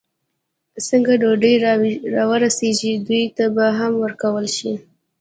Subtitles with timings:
[0.87, 1.55] څنګه ډوډۍ
[2.17, 4.73] را ورسېږي، دوی ته به هم ورکول شي.